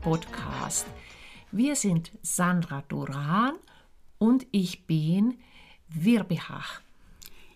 [0.00, 0.88] Podcast.
[1.52, 3.54] Wir sind Sandra Duran
[4.18, 5.38] und ich bin
[5.88, 6.80] Wirbihach.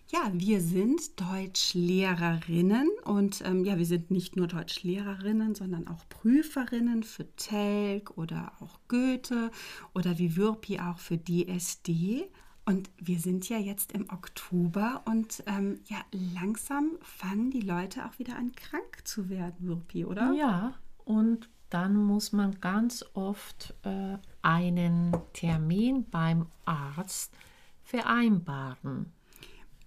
[0.07, 7.03] Ja, wir sind Deutschlehrerinnen und ähm, ja, wir sind nicht nur Deutschlehrerinnen, sondern auch Prüferinnen
[7.03, 9.51] für Telg oder auch Goethe
[9.93, 12.29] oder wie Würpi auch für DSD.
[12.65, 18.17] Und wir sind ja jetzt im Oktober und ähm, ja, langsam fangen die Leute auch
[18.17, 20.31] wieder an, krank zu werden, Würpi, oder?
[20.31, 20.73] Ja,
[21.07, 27.33] und dann muss man ganz oft äh, einen Termin beim Arzt
[27.81, 29.13] vereinbaren.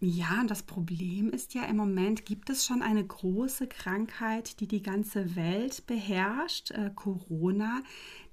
[0.00, 4.82] Ja, das Problem ist ja im Moment, gibt es schon eine große Krankheit, die die
[4.82, 7.82] ganze Welt beherrscht, äh, Corona.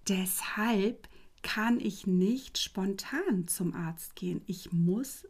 [0.07, 1.09] Deshalb
[1.41, 4.41] kann ich nicht spontan zum Arzt gehen.
[4.45, 5.27] Ich muss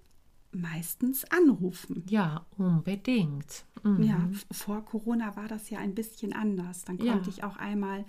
[0.61, 2.03] meistens anrufen.
[2.09, 3.65] Ja, unbedingt.
[3.83, 4.03] Mhm.
[4.03, 6.83] Ja, vor Corona war das ja ein bisschen anders.
[6.85, 7.35] Dann konnte ja.
[7.35, 8.05] ich auch einmal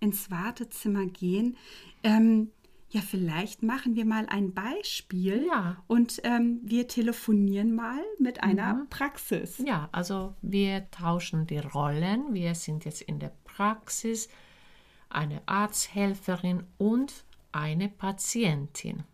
[0.00, 1.56] ins Wartezimmer gehen.
[2.02, 2.50] Ähm,
[2.92, 5.76] ja, vielleicht machen wir mal ein Beispiel ja.
[5.86, 8.88] und ähm, wir telefonieren mal mit einer mhm.
[8.90, 9.62] Praxis.
[9.64, 12.34] Ja, also wir tauschen die Rollen.
[12.34, 14.28] Wir sind jetzt in der Praxis,
[15.08, 19.04] eine Arzthelferin und eine Patientin.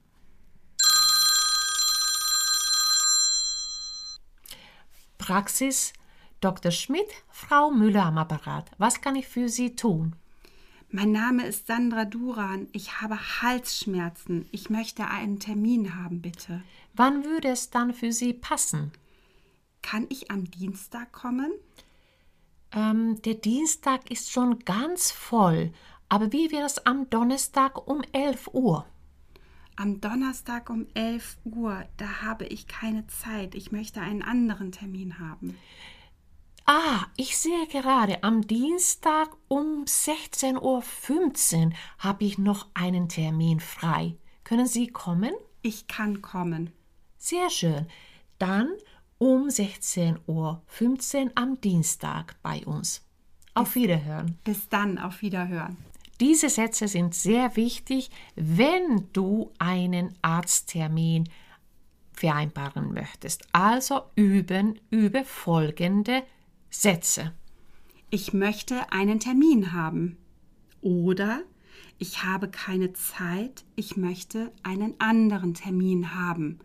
[5.26, 5.92] Praxis
[6.40, 6.70] Dr.
[6.70, 8.70] Schmidt, Frau Müller am Apparat.
[8.78, 10.14] Was kann ich für Sie tun?
[10.88, 12.68] Mein Name ist Sandra Duran.
[12.70, 14.46] Ich habe Halsschmerzen.
[14.52, 16.62] Ich möchte einen Termin haben, bitte.
[16.94, 18.92] Wann würde es dann für Sie passen?
[19.82, 21.50] Kann ich am Dienstag kommen?
[22.70, 25.72] Ähm, der Dienstag ist schon ganz voll.
[26.08, 28.86] Aber wie wäre es am Donnerstag um 11 Uhr?
[29.76, 33.54] Am Donnerstag um 11 Uhr, da habe ich keine Zeit.
[33.54, 35.56] Ich möchte einen anderen Termin haben.
[36.64, 44.16] Ah, ich sehe gerade, am Dienstag um 16.15 Uhr habe ich noch einen Termin frei.
[44.44, 45.32] Können Sie kommen?
[45.60, 46.72] Ich kann kommen.
[47.18, 47.86] Sehr schön.
[48.38, 48.70] Dann
[49.18, 50.62] um 16.15 Uhr
[51.34, 53.04] am Dienstag bei uns.
[53.54, 54.38] Auf Wiederhören.
[54.42, 55.76] Bis dann, auf Wiederhören.
[56.20, 61.28] Diese Sätze sind sehr wichtig, wenn du einen Arzttermin
[62.12, 63.46] vereinbaren möchtest.
[63.52, 66.22] Also üben, übe folgende
[66.70, 67.32] Sätze.
[68.10, 70.16] Ich möchte einen Termin haben.
[70.80, 71.42] Oder
[71.98, 76.60] ich habe keine Zeit, ich möchte einen anderen Termin haben.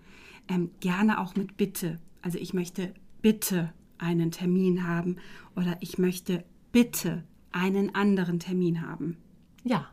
[0.47, 1.99] Ähm, gerne auch mit Bitte.
[2.21, 5.17] Also ich möchte bitte einen Termin haben
[5.55, 9.17] oder ich möchte bitte einen anderen Termin haben.
[9.63, 9.89] Ja.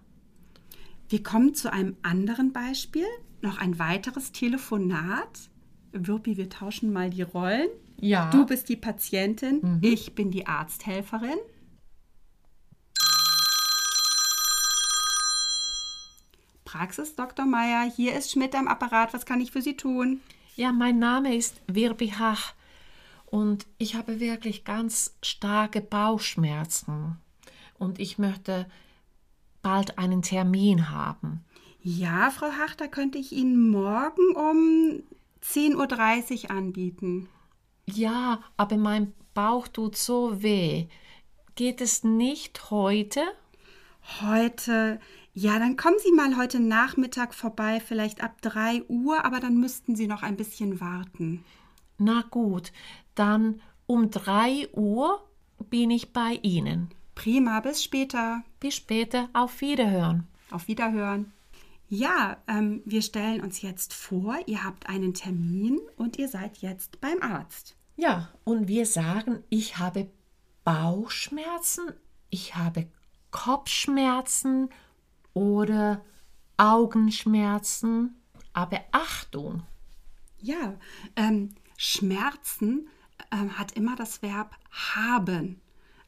[1.08, 3.06] Wir kommen zu einem anderen Beispiel.
[3.40, 5.50] Noch ein weiteres Telefonat.
[5.92, 7.68] Wirpi, wir tauschen mal die Rollen.
[8.00, 8.30] Ja.
[8.30, 9.78] Du bist die Patientin, mhm.
[9.82, 11.38] ich bin die Arzthelferin.
[16.64, 17.46] Praxis Dr.
[17.46, 19.14] Meier, hier ist Schmidt am Apparat.
[19.14, 20.20] Was kann ich für Sie tun?
[20.54, 22.52] Ja, mein Name ist Wirbi Hach
[23.26, 27.16] und ich habe wirklich ganz starke Bauchschmerzen
[27.78, 28.66] und ich möchte
[29.68, 31.44] bald einen Termin haben.
[31.82, 35.02] Ja, Frau Hachter, könnte ich Ihnen morgen um
[35.42, 37.28] 10.30 Uhr anbieten.
[37.84, 40.86] Ja, aber mein Bauch tut so weh.
[41.54, 43.20] Geht es nicht heute?
[44.22, 45.00] Heute.
[45.34, 49.96] Ja, dann kommen Sie mal heute Nachmittag vorbei, vielleicht ab 3 Uhr, aber dann müssten
[49.96, 51.44] Sie noch ein bisschen warten.
[51.98, 52.72] Na gut,
[53.14, 55.22] dann um 3 Uhr
[55.68, 56.88] bin ich bei Ihnen.
[57.18, 58.44] Prima, bis später.
[58.60, 60.28] Bis später, auf Wiederhören.
[60.52, 61.32] Auf Wiederhören.
[61.88, 67.00] Ja, ähm, wir stellen uns jetzt vor, ihr habt einen Termin und ihr seid jetzt
[67.00, 67.76] beim Arzt.
[67.96, 70.08] Ja, und wir sagen, ich habe
[70.62, 71.92] Bauchschmerzen,
[72.30, 72.86] ich habe
[73.32, 74.68] Kopfschmerzen
[75.34, 76.04] oder
[76.56, 78.14] Augenschmerzen.
[78.52, 79.64] Aber Achtung!
[80.38, 80.78] Ja,
[81.16, 82.88] ähm, Schmerzen
[83.32, 85.60] ähm, hat immer das Verb haben.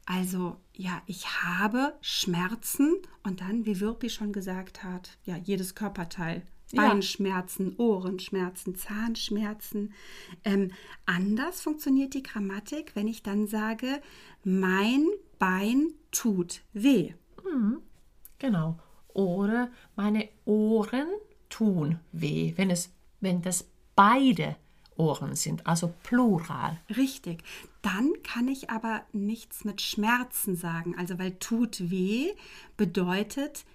[0.05, 6.43] Also ja, ich habe Schmerzen und dann, wie Wirpi schon gesagt hat, ja, jedes Körperteil.
[6.73, 9.93] Beinschmerzen, Ohrenschmerzen, Zahnschmerzen.
[10.43, 10.71] Ähm,
[11.05, 14.01] anders funktioniert die Grammatik, wenn ich dann sage,
[14.43, 15.05] mein
[15.37, 17.13] Bein tut weh.
[17.43, 17.81] Mhm,
[18.39, 18.79] genau.
[19.09, 21.07] Oder meine Ohren
[21.49, 24.55] tun weh, wenn es, wenn das beide
[25.01, 26.77] Ohren sind, also Plural.
[26.95, 27.43] Richtig.
[27.81, 30.95] Dann kann ich aber nichts mit Schmerzen sagen.
[30.97, 32.29] Also weil tut weh
[32.77, 33.65] bedeutet,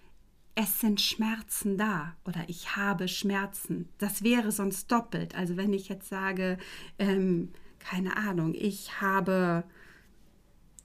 [0.55, 3.89] es sind Schmerzen da oder ich habe Schmerzen.
[3.99, 5.35] Das wäre sonst doppelt.
[5.35, 6.59] Also wenn ich jetzt sage,
[6.99, 7.51] ähm,
[7.81, 9.65] keine Ahnung, ich habe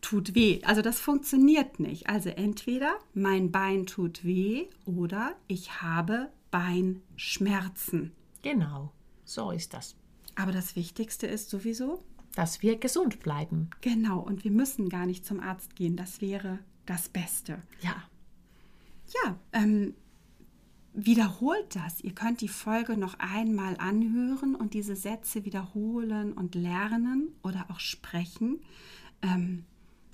[0.02, 0.62] tut weh.
[0.66, 2.10] Also das funktioniert nicht.
[2.10, 8.12] Also entweder mein Bein tut weh oder ich habe Beinschmerzen.
[8.42, 8.92] Genau,
[9.24, 9.96] so ist das.
[10.36, 12.04] Aber das Wichtigste ist sowieso,
[12.36, 13.70] Dass wir gesund bleiben.
[13.82, 15.96] genau, und wir müssen gar nicht zum Arzt gehen.
[15.98, 17.62] Das wäre das Beste.
[17.82, 18.04] Ja,
[19.24, 19.94] Ja, ähm,
[20.94, 22.02] wiederholt das.
[22.02, 27.80] Ihr könnt die Folge noch einmal anhören und diese Sätze wiederholen und lernen oder auch
[27.80, 28.62] sprechen.
[29.22, 29.66] Ähm,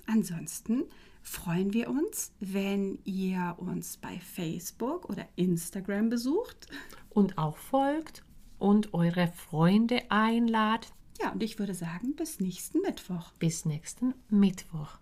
[0.06, 0.84] ansonsten
[1.22, 6.66] freuen wir uns, wenn ihr uns bei Facebook oder Instagram besucht.
[7.10, 8.24] und auch folgt
[8.58, 10.92] und eure Freunde einladet.
[11.20, 13.32] Ja, und ich würde sagen, bis nächsten Mittwoch.
[13.38, 14.98] Bis nächsten Mittwoch.